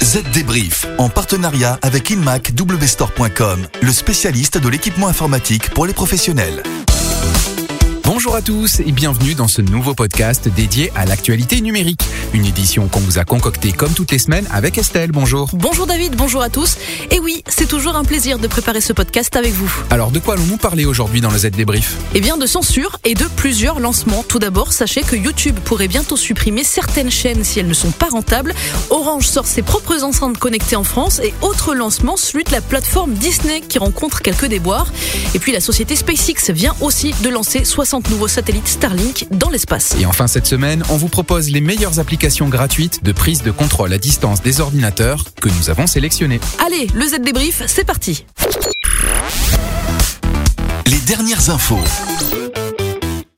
Z 0.00 0.22
Débrief, 0.32 0.86
en 0.98 1.08
partenariat 1.08 1.78
avec 1.82 2.10
InmacWstore.com, 2.10 3.66
le 3.80 3.92
spécialiste 3.92 4.58
de 4.58 4.68
l'équipement 4.68 5.08
informatique 5.08 5.70
pour 5.70 5.86
les 5.86 5.92
professionnels. 5.92 6.62
Bonjour 8.04 8.34
à 8.34 8.42
tous 8.42 8.80
et 8.80 8.92
bienvenue 8.92 9.34
dans 9.34 9.48
ce 9.48 9.62
nouveau 9.62 9.94
podcast 9.94 10.48
dédié 10.48 10.92
à 10.94 11.06
l'actualité 11.06 11.60
numérique. 11.60 12.02
Une 12.34 12.46
édition 12.46 12.88
qu'on 12.88 13.00
vous 13.00 13.18
a 13.18 13.24
concoctée 13.24 13.72
comme 13.72 13.92
toutes 13.92 14.10
les 14.10 14.18
semaines 14.18 14.46
avec 14.50 14.78
Estelle. 14.78 15.12
Bonjour. 15.12 15.50
Bonjour 15.52 15.86
David, 15.86 16.16
bonjour 16.16 16.40
à 16.40 16.48
tous. 16.48 16.78
Et 17.10 17.20
oui, 17.20 17.44
c'est 17.46 17.68
toujours 17.68 17.94
un 17.94 18.04
plaisir 18.04 18.38
de 18.38 18.46
préparer 18.46 18.80
ce 18.80 18.94
podcast 18.94 19.36
avec 19.36 19.52
vous. 19.52 19.70
Alors 19.90 20.10
de 20.10 20.18
quoi 20.18 20.34
allons-nous 20.34 20.56
parler 20.56 20.86
aujourd'hui 20.86 21.20
dans 21.20 21.30
le 21.30 21.36
Z 21.36 21.50
Débrief? 21.50 21.98
Eh 22.14 22.22
bien 22.22 22.38
de 22.38 22.46
censure 22.46 22.98
et 23.04 23.12
de 23.12 23.26
plusieurs 23.36 23.80
lancements. 23.80 24.24
Tout 24.26 24.38
d'abord, 24.38 24.72
sachez 24.72 25.02
que 25.02 25.14
YouTube 25.14 25.58
pourrait 25.62 25.88
bientôt 25.88 26.16
supprimer 26.16 26.64
certaines 26.64 27.10
chaînes 27.10 27.44
si 27.44 27.60
elles 27.60 27.66
ne 27.66 27.74
sont 27.74 27.90
pas 27.90 28.08
rentables. 28.08 28.54
Orange 28.88 29.26
sort 29.26 29.46
ses 29.46 29.60
propres 29.60 30.02
enceintes 30.02 30.38
connectées 30.38 30.76
en 30.76 30.84
France 30.84 31.20
et 31.22 31.34
autre 31.42 31.74
lancement, 31.74 32.16
celui 32.16 32.44
de 32.44 32.52
la 32.52 32.62
plateforme 32.62 33.12
Disney 33.12 33.60
qui 33.60 33.78
rencontre 33.78 34.22
quelques 34.22 34.46
déboires. 34.46 34.90
Et 35.34 35.38
puis 35.38 35.52
la 35.52 35.60
société 35.60 35.96
SpaceX 35.96 36.50
vient 36.50 36.74
aussi 36.80 37.14
de 37.22 37.28
lancer 37.28 37.66
60 37.66 38.08
nouveaux 38.08 38.28
satellites 38.28 38.68
Starlink 38.68 39.26
dans 39.32 39.50
l'espace. 39.50 39.96
Et 40.00 40.06
enfin 40.06 40.26
cette 40.28 40.46
semaine, 40.46 40.82
on 40.88 40.96
vous 40.96 41.08
propose 41.08 41.50
les 41.50 41.60
meilleures 41.60 41.98
applications 41.98 42.21
gratuites 42.22 43.02
de 43.02 43.10
prise 43.10 43.42
de 43.42 43.50
contrôle 43.50 43.92
à 43.92 43.98
distance 43.98 44.42
des 44.42 44.60
ordinateurs 44.60 45.24
que 45.34 45.48
nous 45.48 45.70
avons 45.70 45.88
sélectionnées. 45.88 46.38
Allez, 46.64 46.86
le 46.94 47.04
Z 47.04 47.20
débrief, 47.20 47.62
c'est 47.66 47.84
parti. 47.84 48.24
Les 50.86 51.00
dernières 51.00 51.50
infos. 51.50 51.80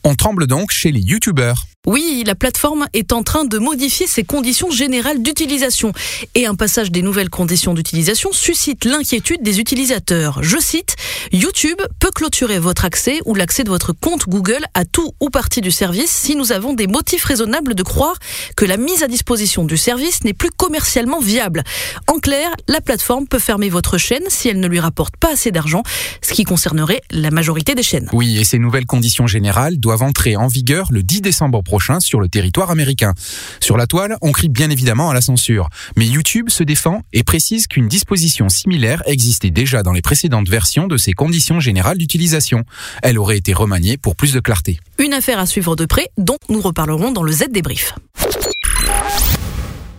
On 0.04 0.14
tremble 0.14 0.46
donc 0.46 0.70
chez 0.70 0.92
les 0.92 1.00
youtubeurs. 1.00 1.64
Oui, 1.86 2.24
la 2.26 2.34
plateforme 2.34 2.86
est 2.94 3.12
en 3.12 3.22
train 3.22 3.44
de 3.44 3.58
modifier 3.58 4.06
ses 4.06 4.24
conditions 4.24 4.70
générales 4.70 5.22
d'utilisation. 5.22 5.92
Et 6.34 6.46
un 6.46 6.54
passage 6.54 6.90
des 6.90 7.02
nouvelles 7.02 7.28
conditions 7.28 7.74
d'utilisation 7.74 8.32
suscite 8.32 8.86
l'inquiétude 8.86 9.42
des 9.42 9.60
utilisateurs. 9.60 10.42
Je 10.42 10.56
cite, 10.58 10.96
YouTube 11.30 11.78
peut 11.98 12.10
clôturer 12.10 12.58
votre 12.58 12.86
accès 12.86 13.20
ou 13.26 13.34
l'accès 13.34 13.64
de 13.64 13.68
votre 13.68 13.92
compte 13.92 14.26
Google 14.26 14.64
à 14.72 14.86
tout 14.86 15.12
ou 15.20 15.28
partie 15.28 15.60
du 15.60 15.70
service 15.70 16.10
si 16.10 16.36
nous 16.36 16.52
avons 16.52 16.72
des 16.72 16.86
motifs 16.86 17.24
raisonnables 17.24 17.74
de 17.74 17.82
croire 17.82 18.16
que 18.56 18.64
la 18.64 18.78
mise 18.78 19.02
à 19.02 19.06
disposition 19.06 19.64
du 19.64 19.76
service 19.76 20.24
n'est 20.24 20.32
plus 20.32 20.50
commercialement 20.56 21.20
viable. 21.20 21.64
En 22.10 22.18
clair, 22.18 22.48
la 22.66 22.80
plateforme 22.80 23.26
peut 23.26 23.38
fermer 23.38 23.68
votre 23.68 23.98
chaîne 23.98 24.24
si 24.28 24.48
elle 24.48 24.58
ne 24.58 24.68
lui 24.68 24.80
rapporte 24.80 25.18
pas 25.18 25.32
assez 25.32 25.50
d'argent, 25.50 25.82
ce 26.22 26.32
qui 26.32 26.44
concernerait 26.44 27.02
la 27.10 27.30
majorité 27.30 27.74
des 27.74 27.82
chaînes. 27.82 28.08
Oui, 28.14 28.38
et 28.38 28.44
ces 28.44 28.58
nouvelles 28.58 28.86
conditions 28.86 29.26
générales 29.26 29.76
doivent 29.76 30.02
entrer 30.02 30.34
en 30.36 30.46
vigueur 30.46 30.88
le 30.90 31.02
10 31.02 31.20
décembre 31.20 31.62
prochain 31.62 31.73
sur 32.00 32.20
le 32.20 32.28
territoire 32.28 32.70
américain. 32.70 33.12
Sur 33.60 33.76
la 33.76 33.86
toile, 33.86 34.16
on 34.22 34.32
crie 34.32 34.48
bien 34.48 34.70
évidemment 34.70 35.10
à 35.10 35.14
la 35.14 35.20
censure. 35.20 35.68
Mais 35.96 36.06
YouTube 36.06 36.48
se 36.48 36.62
défend 36.62 37.02
et 37.12 37.22
précise 37.22 37.66
qu'une 37.66 37.88
disposition 37.88 38.48
similaire 38.48 39.02
existait 39.06 39.50
déjà 39.50 39.82
dans 39.82 39.92
les 39.92 40.02
précédentes 40.02 40.48
versions 40.48 40.86
de 40.86 40.96
ces 40.96 41.12
conditions 41.12 41.60
générales 41.60 41.98
d'utilisation. 41.98 42.64
Elle 43.02 43.18
aurait 43.18 43.38
été 43.38 43.52
remaniée 43.52 43.96
pour 43.96 44.16
plus 44.16 44.32
de 44.32 44.40
clarté. 44.40 44.78
Une 44.98 45.12
affaire 45.12 45.38
à 45.38 45.46
suivre 45.46 45.76
de 45.76 45.84
près 45.84 46.08
dont 46.16 46.38
nous 46.48 46.60
reparlerons 46.60 47.12
dans 47.12 47.22
le 47.22 47.32
Z 47.32 47.46
débrief. 47.50 47.94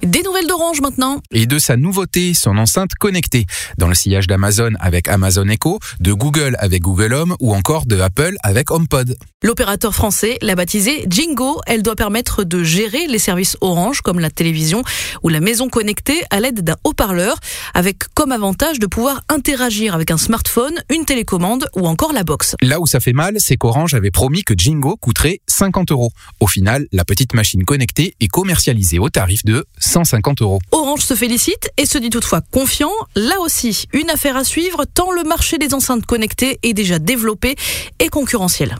Des 0.06 0.22
nouvelles 0.22 0.45
d'Orange 0.45 0.81
maintenant. 0.81 1.20
Et 1.31 1.48
de 1.48 1.58
sa 1.58 1.78
nouveauté, 1.78 2.36
son 2.36 2.59
enceinte 2.59 2.94
connectée. 2.94 3.48
Dans 3.80 3.88
le 3.88 3.95
sillage 3.95 4.28
d'Amazon 4.28 4.73
avec 4.80 5.08
Amazon 5.08 5.48
Echo, 5.48 5.80
de 6.00 6.14
Google 6.14 6.56
avec 6.59 6.84
Google 6.84 7.11
Home 7.14 7.36
ou 7.39 7.56
encore 7.56 7.88
de 7.88 8.00
Apple 8.00 8.36
avec 8.44 8.70
HomePod. 8.70 9.17
L'opérateur 9.42 9.95
français 9.95 10.38
l'a 10.44 10.53
baptisée 10.53 11.06
Jingo. 11.09 11.59
Elle 11.66 11.81
doit 11.81 11.95
permettre 11.95 12.44
de 12.44 12.64
gérer 12.64 13.08
les 13.08 13.17
services 13.17 13.58
Orange 13.61 14.02
comme 14.02 14.20
la 14.20 14.30
télévision 14.30 14.83
ou 15.23 15.30
la 15.30 15.39
maison 15.39 15.70
connectée 15.70 16.22
à 16.30 16.39
l'aide 16.39 16.61
d'un 16.61 16.78
haut-parleur 16.83 17.38
avec 17.73 18.03
comme 18.14 18.31
avantage 18.31 18.78
de 18.78 18.86
pouvoir 18.86 19.22
interagir 19.28 19.95
avec 19.95 20.11
un 20.11 20.17
smartphone, 20.17 20.73
une 20.94 21.06
télécommande 21.06 21.67
ou 21.76 21.88
encore 21.88 22.14
la 22.14 22.23
box. 22.23 22.56
Là 22.61 22.80
où 22.80 22.86
ça 22.86 22.99
fait 22.99 23.14
mal, 23.14 23.38
c'est 23.39 23.58
qu'Orange 23.58 23.95
avait 23.95 24.11
promis 24.11 24.44
que 24.44 24.54
Jingo 24.55 24.98
coûterait 24.98 25.42
50 25.48 25.92
euros. 25.92 26.11
Au 26.39 26.48
final, 26.48 26.86
la 26.92 27.05
petite 27.05 27.33
machine 27.33 27.64
connectée 27.64 28.15
est 28.20 28.27
commercialisée 28.27 28.99
au 28.99 29.10
tarif 29.10 29.44
de 29.45 29.65
150 29.95 30.42
euros. 30.42 30.60
Orange 30.72 31.00
se 31.02 31.14
félicite 31.14 31.70
et 31.78 31.86
se 31.86 31.98
dit 31.98 32.10
toutefois 32.10 32.42
confiant. 32.52 32.92
Là 33.16 33.39
aussi, 33.39 33.86
une 33.94 34.10
affaire 34.10 34.36
à 34.36 34.44
suivre 34.44 34.83
tant 34.83 35.11
le 35.11 35.23
marché 35.23 35.58
des 35.58 35.73
enceintes 35.73 36.06
connectées 36.06 36.60
est 36.64 36.73
déjà 36.73 37.00
développé 37.00 37.56
et 38.00 38.10
concurrentiel. 38.10 38.76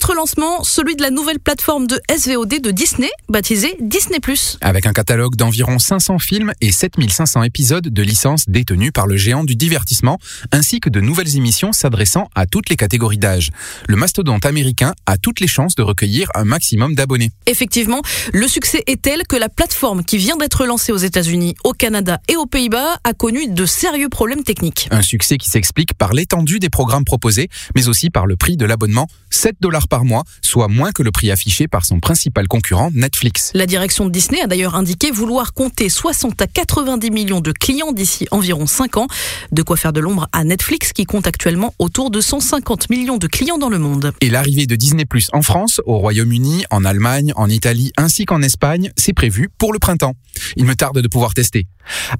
Autre 0.00 0.14
lancement, 0.14 0.64
celui 0.64 0.96
de 0.96 1.02
la 1.02 1.10
nouvelle 1.10 1.38
plateforme 1.38 1.86
de 1.86 2.00
SVOD 2.10 2.62
de 2.62 2.70
Disney, 2.70 3.10
baptisée 3.28 3.76
Disney+. 3.80 4.18
Avec 4.62 4.86
un 4.86 4.94
catalogue 4.94 5.36
d'environ 5.36 5.78
500 5.78 6.18
films 6.18 6.54
et 6.62 6.72
7500 6.72 7.42
épisodes 7.42 7.86
de 7.86 8.02
licences 8.02 8.48
détenus 8.48 8.92
par 8.94 9.06
le 9.06 9.18
géant 9.18 9.44
du 9.44 9.56
divertissement, 9.56 10.18
ainsi 10.52 10.80
que 10.80 10.88
de 10.88 11.02
nouvelles 11.02 11.36
émissions 11.36 11.72
s'adressant 11.72 12.30
à 12.34 12.46
toutes 12.46 12.70
les 12.70 12.76
catégories 12.76 13.18
d'âge. 13.18 13.50
Le 13.88 13.96
mastodonte 13.96 14.46
américain 14.46 14.94
a 15.04 15.18
toutes 15.18 15.38
les 15.38 15.46
chances 15.46 15.74
de 15.74 15.82
recueillir 15.82 16.30
un 16.34 16.44
maximum 16.44 16.94
d'abonnés. 16.94 17.30
Effectivement, 17.44 18.00
le 18.32 18.48
succès 18.48 18.82
est 18.86 19.02
tel 19.02 19.26
que 19.26 19.36
la 19.36 19.50
plateforme 19.50 20.02
qui 20.02 20.16
vient 20.16 20.38
d'être 20.38 20.64
lancée 20.64 20.92
aux 20.92 20.96
États-Unis, 20.96 21.56
au 21.62 21.74
Canada 21.74 22.20
et 22.28 22.36
aux 22.36 22.46
Pays-Bas 22.46 23.00
a 23.04 23.12
connu 23.12 23.48
de 23.48 23.66
sérieux 23.66 24.08
problèmes 24.08 24.44
techniques. 24.44 24.88
Un 24.90 25.02
succès 25.02 25.36
qui 25.36 25.50
s'explique 25.50 25.92
par 25.92 26.14
l'étendue 26.14 26.58
des 26.58 26.70
programmes 26.70 27.04
proposés, 27.04 27.50
mais 27.74 27.88
aussi 27.88 28.08
par 28.08 28.24
le 28.24 28.36
prix 28.36 28.56
de 28.56 28.64
l'abonnement, 28.64 29.06
7 29.28 29.56
dollars 29.60 29.88
par 29.90 30.06
mois, 30.06 30.24
soit 30.40 30.68
moins 30.68 30.92
que 30.92 31.02
le 31.02 31.10
prix 31.10 31.30
affiché 31.30 31.68
par 31.68 31.84
son 31.84 32.00
principal 32.00 32.48
concurrent 32.48 32.90
Netflix. 32.94 33.50
La 33.52 33.66
direction 33.66 34.06
de 34.06 34.10
Disney 34.10 34.40
a 34.40 34.46
d'ailleurs 34.46 34.74
indiqué 34.74 35.10
vouloir 35.10 35.52
compter 35.52 35.90
60 35.90 36.40
à 36.40 36.46
90 36.46 37.10
millions 37.10 37.40
de 37.40 37.52
clients 37.52 37.92
d'ici 37.92 38.26
environ 38.30 38.66
5 38.66 38.96
ans, 38.96 39.08
de 39.52 39.62
quoi 39.62 39.76
faire 39.76 39.92
de 39.92 40.00
l'ombre 40.00 40.28
à 40.32 40.44
Netflix 40.44 40.94
qui 40.94 41.04
compte 41.04 41.26
actuellement 41.26 41.74
autour 41.78 42.10
de 42.10 42.20
150 42.20 42.88
millions 42.88 43.18
de 43.18 43.26
clients 43.26 43.58
dans 43.58 43.68
le 43.68 43.78
monde. 43.78 44.12
Et 44.20 44.30
l'arrivée 44.30 44.66
de 44.66 44.76
Disney 44.76 45.04
Plus 45.04 45.28
en 45.32 45.42
France, 45.42 45.80
au 45.84 45.98
Royaume-Uni, 45.98 46.64
en 46.70 46.84
Allemagne, 46.84 47.32
en 47.36 47.50
Italie 47.50 47.92
ainsi 47.96 48.24
qu'en 48.24 48.40
Espagne, 48.40 48.92
c'est 48.96 49.12
prévu 49.12 49.50
pour 49.58 49.72
le 49.72 49.78
printemps. 49.78 50.14
Il 50.56 50.64
me 50.64 50.74
tarde 50.74 51.00
de 51.00 51.08
pouvoir 51.08 51.34
tester. 51.34 51.66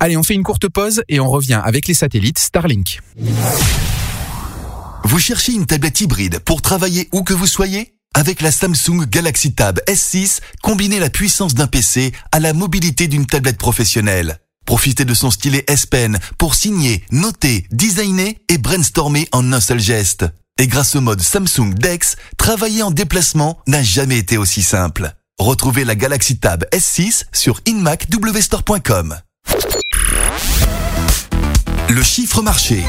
Allez, 0.00 0.16
on 0.16 0.22
fait 0.22 0.34
une 0.34 0.42
courte 0.42 0.68
pause 0.68 1.02
et 1.08 1.20
on 1.20 1.28
revient 1.28 1.60
avec 1.64 1.86
les 1.86 1.94
satellites 1.94 2.38
Starlink. 2.38 3.00
Vous 5.04 5.18
cherchez 5.18 5.52
une 5.52 5.66
tablette 5.66 6.00
hybride 6.00 6.38
pour 6.40 6.62
travailler 6.62 7.08
où 7.12 7.22
que 7.22 7.32
vous 7.32 7.46
soyez? 7.46 7.94
Avec 8.14 8.40
la 8.40 8.50
Samsung 8.50 9.06
Galaxy 9.08 9.52
Tab 9.54 9.80
S6, 9.86 10.40
combinez 10.62 10.98
la 10.98 11.10
puissance 11.10 11.54
d'un 11.54 11.66
PC 11.66 12.12
à 12.32 12.40
la 12.40 12.52
mobilité 12.52 13.08
d'une 13.08 13.26
tablette 13.26 13.58
professionnelle. 13.58 14.38
Profitez 14.66 15.04
de 15.04 15.14
son 15.14 15.30
stylet 15.30 15.64
S 15.68 15.86
Pen 15.86 16.18
pour 16.38 16.54
signer, 16.54 17.04
noter, 17.10 17.66
designer 17.70 18.34
et 18.48 18.58
brainstormer 18.58 19.28
en 19.32 19.52
un 19.52 19.60
seul 19.60 19.80
geste. 19.80 20.26
Et 20.58 20.66
grâce 20.66 20.94
au 20.96 21.00
mode 21.00 21.22
Samsung 21.22 21.72
Dex, 21.74 22.16
travailler 22.36 22.82
en 22.82 22.90
déplacement 22.90 23.58
n'a 23.66 23.82
jamais 23.82 24.18
été 24.18 24.36
aussi 24.36 24.62
simple. 24.62 25.12
Retrouvez 25.38 25.84
la 25.84 25.94
Galaxy 25.94 26.38
Tab 26.38 26.64
S6 26.72 27.24
sur 27.32 27.60
inmacwstore.com. 27.64 29.16
Le 31.88 32.02
chiffre 32.02 32.42
marché. 32.42 32.84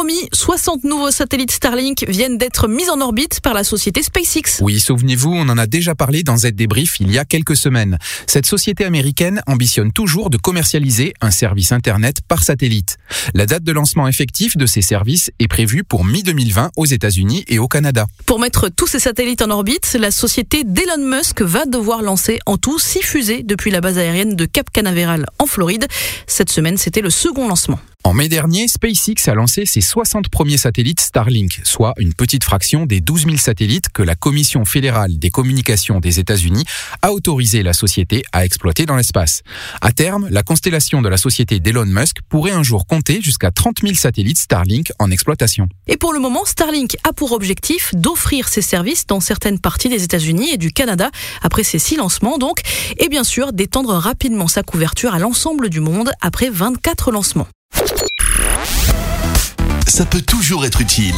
Comme 0.00 0.08
promis, 0.08 0.30
60 0.32 0.84
nouveaux 0.84 1.10
satellites 1.10 1.50
Starlink 1.50 2.06
viennent 2.08 2.38
d'être 2.38 2.68
mis 2.68 2.88
en 2.88 3.02
orbite 3.02 3.42
par 3.42 3.52
la 3.52 3.64
société 3.64 4.02
SpaceX. 4.02 4.62
Oui, 4.62 4.80
souvenez-vous, 4.80 5.30
on 5.30 5.46
en 5.50 5.58
a 5.58 5.66
déjà 5.66 5.94
parlé 5.94 6.22
dans 6.22 6.38
Z 6.38 6.52
Débrief 6.52 7.00
il 7.00 7.12
y 7.12 7.18
a 7.18 7.26
quelques 7.26 7.54
semaines. 7.54 7.98
Cette 8.26 8.46
société 8.46 8.86
américaine 8.86 9.42
ambitionne 9.46 9.92
toujours 9.92 10.30
de 10.30 10.38
commercialiser 10.38 11.12
un 11.20 11.30
service 11.30 11.72
Internet 11.72 12.22
par 12.26 12.42
satellite. 12.44 12.96
La 13.34 13.44
date 13.44 13.62
de 13.62 13.72
lancement 13.72 14.08
effectif 14.08 14.56
de 14.56 14.64
ces 14.64 14.80
services 14.80 15.32
est 15.38 15.48
prévue 15.48 15.84
pour 15.84 16.06
mi-2020 16.06 16.70
aux 16.78 16.86
États-Unis 16.86 17.44
et 17.46 17.58
au 17.58 17.68
Canada. 17.68 18.06
Pour 18.24 18.38
mettre 18.38 18.70
tous 18.70 18.86
ces 18.86 19.00
satellites 19.00 19.42
en 19.42 19.50
orbite, 19.50 19.98
la 20.00 20.10
société 20.10 20.64
d'Elon 20.64 21.04
Musk 21.14 21.42
va 21.42 21.66
devoir 21.66 22.00
lancer 22.00 22.38
en 22.46 22.56
tout 22.56 22.78
6 22.78 23.02
fusées 23.02 23.42
depuis 23.42 23.70
la 23.70 23.82
base 23.82 23.98
aérienne 23.98 24.34
de 24.34 24.46
Cap 24.46 24.70
Canaveral 24.72 25.26
en 25.38 25.44
Floride. 25.44 25.86
Cette 26.26 26.48
semaine, 26.48 26.78
c'était 26.78 27.02
le 27.02 27.10
second 27.10 27.46
lancement. 27.48 27.78
En 28.02 28.14
mai 28.14 28.30
dernier, 28.30 28.66
SpaceX 28.66 29.28
a 29.28 29.34
lancé 29.34 29.66
ses 29.66 29.82
60 29.82 30.30
premiers 30.30 30.56
satellites 30.56 31.00
Starlink, 31.00 31.60
soit 31.64 31.92
une 31.98 32.14
petite 32.14 32.44
fraction 32.44 32.86
des 32.86 33.02
12 33.02 33.26
000 33.26 33.36
satellites 33.36 33.90
que 33.92 34.02
la 34.02 34.14
Commission 34.14 34.64
fédérale 34.64 35.18
des 35.18 35.28
communications 35.28 36.00
des 36.00 36.18
États-Unis 36.18 36.64
a 37.02 37.12
autorisé 37.12 37.62
la 37.62 37.74
société 37.74 38.24
à 38.32 38.46
exploiter 38.46 38.86
dans 38.86 38.96
l'espace. 38.96 39.42
À 39.82 39.92
terme, 39.92 40.26
la 40.30 40.42
constellation 40.42 41.02
de 41.02 41.10
la 41.10 41.18
société 41.18 41.60
d'Elon 41.60 41.84
Musk 41.84 42.16
pourrait 42.30 42.52
un 42.52 42.62
jour 42.62 42.86
compter 42.86 43.20
jusqu'à 43.20 43.50
30 43.50 43.82
000 43.82 43.94
satellites 43.94 44.38
Starlink 44.38 44.92
en 44.98 45.10
exploitation. 45.10 45.68
Et 45.86 45.98
pour 45.98 46.14
le 46.14 46.20
moment, 46.20 46.46
Starlink 46.46 46.96
a 47.04 47.12
pour 47.12 47.32
objectif 47.32 47.94
d'offrir 47.94 48.48
ses 48.48 48.62
services 48.62 49.06
dans 49.06 49.20
certaines 49.20 49.58
parties 49.58 49.90
des 49.90 50.04
États-Unis 50.04 50.50
et 50.54 50.56
du 50.56 50.72
Canada 50.72 51.10
après 51.42 51.64
ses 51.64 51.78
six 51.78 51.96
lancements 51.96 52.38
donc, 52.38 52.62
et 52.96 53.10
bien 53.10 53.24
sûr 53.24 53.52
d'étendre 53.52 53.92
rapidement 53.92 54.48
sa 54.48 54.62
couverture 54.62 55.14
à 55.14 55.18
l'ensemble 55.18 55.68
du 55.68 55.80
monde 55.80 56.10
après 56.22 56.48
24 56.48 57.12
lancements. 57.12 57.46
Ça 59.86 60.06
peut 60.06 60.22
toujours 60.22 60.64
être 60.64 60.80
utile. 60.80 61.14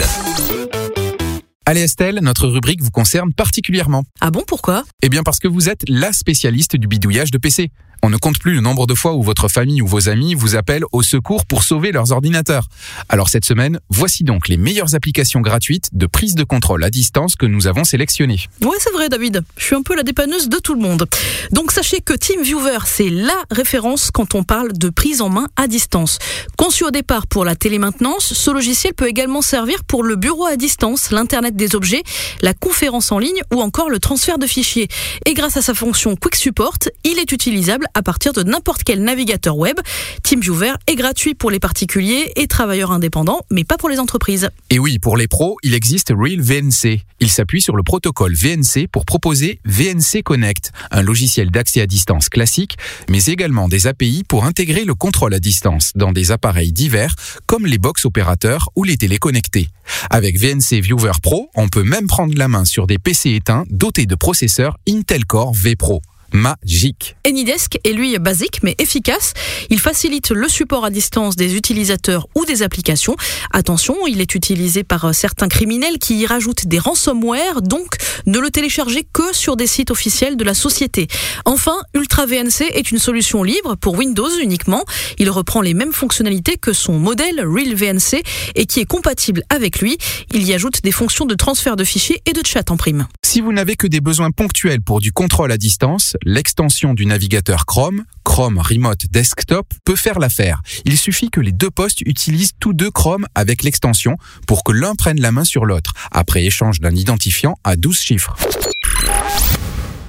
Allez 1.64 1.82
Estelle, 1.82 2.18
notre 2.22 2.48
rubrique 2.48 2.82
vous 2.82 2.90
concerne 2.90 3.32
particulièrement. 3.32 4.02
Ah 4.20 4.30
bon, 4.30 4.42
pourquoi? 4.46 4.82
Eh 5.02 5.08
bien 5.08 5.22
parce 5.22 5.38
que 5.38 5.46
vous 5.46 5.68
êtes 5.68 5.82
la 5.88 6.12
spécialiste 6.12 6.76
du 6.76 6.88
bidouillage 6.88 7.30
de 7.30 7.38
PC. 7.38 7.70
On 8.04 8.10
ne 8.10 8.16
compte 8.16 8.40
plus 8.40 8.54
le 8.54 8.60
nombre 8.60 8.88
de 8.88 8.96
fois 8.96 9.14
où 9.14 9.22
votre 9.22 9.46
famille 9.46 9.80
ou 9.80 9.86
vos 9.86 10.08
amis 10.08 10.34
vous 10.34 10.56
appellent 10.56 10.82
au 10.90 11.02
secours 11.02 11.46
pour 11.46 11.62
sauver 11.62 11.92
leurs 11.92 12.10
ordinateurs. 12.10 12.66
Alors 13.08 13.28
cette 13.28 13.44
semaine, 13.44 13.78
voici 13.90 14.24
donc 14.24 14.48
les 14.48 14.56
meilleures 14.56 14.96
applications 14.96 15.40
gratuites 15.40 15.88
de 15.92 16.06
prise 16.06 16.34
de 16.34 16.42
contrôle 16.42 16.82
à 16.82 16.90
distance 16.90 17.36
que 17.36 17.46
nous 17.46 17.68
avons 17.68 17.84
sélectionnées. 17.84 18.40
Ouais, 18.60 18.76
c'est 18.80 18.90
vrai 18.90 19.08
David. 19.08 19.44
Je 19.56 19.64
suis 19.64 19.76
un 19.76 19.82
peu 19.82 19.94
la 19.94 20.02
dépanneuse 20.02 20.48
de 20.48 20.56
tout 20.58 20.74
le 20.74 20.80
monde. 20.80 21.06
Donc 21.52 21.70
sachez 21.70 22.00
que 22.00 22.12
TeamViewer, 22.12 22.78
c'est 22.86 23.08
la 23.08 23.40
référence 23.52 24.10
quand 24.10 24.34
on 24.34 24.42
parle 24.42 24.72
de 24.72 24.88
prise 24.88 25.20
en 25.20 25.28
main 25.28 25.46
à 25.54 25.68
distance. 25.68 26.18
Conçu 26.58 26.82
au 26.82 26.90
départ 26.90 27.28
pour 27.28 27.44
la 27.44 27.54
télémaintenance, 27.54 28.34
ce 28.34 28.50
logiciel 28.50 28.94
peut 28.94 29.06
également 29.06 29.42
servir 29.42 29.84
pour 29.84 30.02
le 30.02 30.16
bureau 30.16 30.46
à 30.46 30.56
distance, 30.56 31.12
l'internet 31.12 31.54
des 31.54 31.76
objets, 31.76 32.02
la 32.40 32.52
conférence 32.52 33.12
en 33.12 33.20
ligne 33.20 33.42
ou 33.54 33.62
encore 33.62 33.90
le 33.90 34.00
transfert 34.00 34.38
de 34.38 34.46
fichiers. 34.48 34.88
Et 35.24 35.34
grâce 35.34 35.56
à 35.56 35.62
sa 35.62 35.72
fonction 35.72 36.16
Quick 36.16 36.34
Support, 36.34 36.78
il 37.04 37.20
est 37.20 37.30
utilisable 37.30 37.86
à 37.94 38.02
partir 38.02 38.32
de 38.32 38.42
n'importe 38.42 38.82
quel 38.84 39.02
navigateur 39.02 39.56
web. 39.56 39.76
TeamViewer 40.22 40.72
est 40.86 40.94
gratuit 40.94 41.34
pour 41.34 41.50
les 41.50 41.58
particuliers 41.58 42.32
et 42.36 42.46
travailleurs 42.46 42.92
indépendants, 42.92 43.40
mais 43.50 43.64
pas 43.64 43.76
pour 43.76 43.88
les 43.88 43.98
entreprises. 43.98 44.48
Et 44.70 44.78
oui, 44.78 44.98
pour 44.98 45.16
les 45.16 45.28
pros, 45.28 45.56
il 45.62 45.74
existe 45.74 46.12
Real 46.16 46.40
VNC. 46.40 47.00
Il 47.20 47.30
s'appuie 47.30 47.62
sur 47.62 47.76
le 47.76 47.82
protocole 47.82 48.34
VNC 48.34 48.88
pour 48.90 49.04
proposer 49.04 49.60
VNC 49.64 50.22
Connect, 50.24 50.72
un 50.90 51.02
logiciel 51.02 51.50
d'accès 51.50 51.80
à 51.80 51.86
distance 51.86 52.28
classique, 52.28 52.76
mais 53.08 53.24
également 53.26 53.68
des 53.68 53.86
API 53.86 54.24
pour 54.28 54.44
intégrer 54.44 54.84
le 54.84 54.94
contrôle 54.94 55.34
à 55.34 55.38
distance 55.38 55.92
dans 55.94 56.12
des 56.12 56.32
appareils 56.32 56.72
divers 56.72 57.14
comme 57.46 57.66
les 57.66 57.78
box 57.78 58.04
opérateurs 58.04 58.70
ou 58.76 58.84
les 58.84 58.96
téléconnectés. 58.96 59.68
Avec 60.10 60.38
VNC 60.38 60.80
Viewer 60.80 61.12
Pro, 61.22 61.50
on 61.54 61.68
peut 61.68 61.84
même 61.84 62.06
prendre 62.06 62.36
la 62.36 62.48
main 62.48 62.64
sur 62.64 62.86
des 62.86 62.98
PC 62.98 63.34
éteints 63.34 63.64
dotés 63.70 64.06
de 64.06 64.14
processeurs 64.14 64.78
Intel 64.88 65.24
Core 65.24 65.52
V 65.54 65.76
Pro 65.76 66.02
magique. 66.32 67.16
Anydesk 67.26 67.78
est 67.84 67.92
lui 67.92 68.18
basique 68.18 68.62
mais 68.62 68.74
efficace. 68.78 69.34
Il 69.70 69.78
facilite 69.78 70.30
le 70.30 70.48
support 70.48 70.84
à 70.84 70.90
distance 70.90 71.36
des 71.36 71.56
utilisateurs 71.56 72.26
ou 72.34 72.44
des 72.44 72.62
applications. 72.62 73.16
Attention, 73.52 73.96
il 74.06 74.20
est 74.20 74.34
utilisé 74.34 74.84
par 74.84 75.14
certains 75.14 75.48
criminels 75.48 75.98
qui 75.98 76.18
y 76.18 76.26
rajoutent 76.26 76.66
des 76.66 76.78
ransomware, 76.78 77.62
donc 77.62 77.96
ne 78.26 78.38
le 78.38 78.50
téléchargez 78.50 79.06
que 79.12 79.34
sur 79.34 79.56
des 79.56 79.66
sites 79.66 79.90
officiels 79.90 80.36
de 80.36 80.44
la 80.44 80.54
société. 80.54 81.08
Enfin, 81.44 81.76
Ultra 81.94 82.26
VNC 82.26 82.62
est 82.72 82.90
une 82.90 82.98
solution 82.98 83.42
libre 83.42 83.76
pour 83.76 83.96
Windows 83.96 84.30
uniquement. 84.40 84.84
Il 85.18 85.30
reprend 85.30 85.60
les 85.60 85.74
mêmes 85.74 85.92
fonctionnalités 85.92 86.56
que 86.56 86.72
son 86.72 86.98
modèle 86.98 87.40
Real 87.40 87.74
VNC 87.74 88.22
et 88.54 88.66
qui 88.66 88.80
est 88.80 88.86
compatible 88.86 89.42
avec 89.48 89.80
lui. 89.80 89.98
Il 90.32 90.44
y 90.44 90.54
ajoute 90.54 90.82
des 90.82 90.92
fonctions 90.92 91.26
de 91.26 91.34
transfert 91.34 91.76
de 91.76 91.84
fichiers 91.84 92.22
et 92.26 92.32
de 92.32 92.44
chat 92.44 92.70
en 92.70 92.76
prime. 92.76 93.06
Si 93.32 93.40
vous 93.40 93.54
n'avez 93.54 93.76
que 93.76 93.86
des 93.86 94.02
besoins 94.02 94.30
ponctuels 94.30 94.82
pour 94.82 95.00
du 95.00 95.10
contrôle 95.10 95.52
à 95.52 95.56
distance, 95.56 96.18
l'extension 96.22 96.92
du 96.92 97.06
navigateur 97.06 97.64
Chrome, 97.64 98.04
Chrome 98.24 98.58
Remote 98.58 99.06
Desktop, 99.10 99.72
peut 99.86 99.96
faire 99.96 100.18
l'affaire. 100.18 100.60
Il 100.84 100.98
suffit 100.98 101.30
que 101.30 101.40
les 101.40 101.50
deux 101.50 101.70
postes 101.70 102.02
utilisent 102.02 102.52
tous 102.60 102.74
deux 102.74 102.90
Chrome 102.90 103.24
avec 103.34 103.62
l'extension 103.62 104.18
pour 104.46 104.64
que 104.64 104.72
l'un 104.72 104.94
prenne 104.96 105.18
la 105.18 105.32
main 105.32 105.44
sur 105.44 105.64
l'autre, 105.64 105.94
après 106.10 106.44
échange 106.44 106.80
d'un 106.80 106.94
identifiant 106.94 107.56
à 107.64 107.76
12 107.76 107.98
chiffres. 107.98 108.36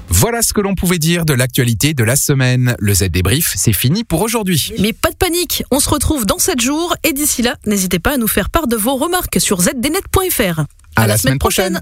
Voilà 0.09 0.41
ce 0.41 0.51
que 0.51 0.59
l'on 0.59 0.75
pouvait 0.75 0.99
dire 0.99 1.23
de 1.23 1.33
l'actualité 1.33 1.93
de 1.93 2.03
la 2.03 2.17
semaine. 2.17 2.75
Le 2.77 2.93
Z 2.93 3.03
débrief, 3.03 3.53
c'est 3.55 3.71
fini 3.71 4.03
pour 4.03 4.21
aujourd'hui. 4.21 4.73
Mais 4.79 4.91
pas 4.91 5.11
de 5.11 5.15
panique, 5.15 5.63
on 5.71 5.79
se 5.79 5.89
retrouve 5.89 6.25
dans 6.25 6.39
7 6.39 6.59
jours 6.59 6.93
et 7.05 7.13
d'ici 7.13 7.41
là, 7.41 7.55
n'hésitez 7.65 7.99
pas 7.99 8.15
à 8.15 8.17
nous 8.17 8.27
faire 8.27 8.49
part 8.49 8.67
de 8.67 8.75
vos 8.75 8.97
remarques 8.97 9.39
sur 9.39 9.61
zdnet.fr. 9.61 10.65
À, 10.95 11.07
la, 11.07 11.17
semaine, 11.17 11.39
prochaine. 11.39 11.81